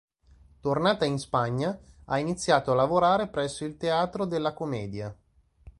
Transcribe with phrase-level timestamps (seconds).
[0.61, 5.15] Tornata in Spagna, ha iniziato a lavorare presso il Teatro de la Comedia.